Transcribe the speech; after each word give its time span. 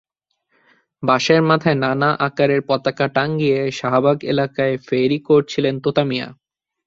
বাঁশের 1.03 1.41
মাথায় 1.41 1.77
নানা 1.77 2.09
আকারের 2.27 2.61
পতাকা 2.67 3.07
টাঙিয়ে 3.07 3.59
শাহবাগ 3.71 4.17
এলাকায় 4.23 4.75
ফেরি 4.87 5.17
করছিলেন 5.27 5.75
তোতা 5.83 6.03
মিয়া। 6.03 6.27